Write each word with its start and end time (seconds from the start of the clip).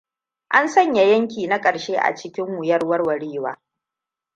An 0.49 0.67
sanya 0.67 1.03
yanki 1.03 1.47
na 1.47 1.59
ƙarshe 1.61 1.97
a 1.97 2.15
cikin 2.15 2.57
wuyar 2.57 2.85
warwarewa. 2.85 3.61